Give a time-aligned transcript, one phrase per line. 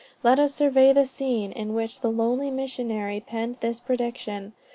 [0.23, 4.53] Let us survey the scene in which the lonely missionary penned this prediction.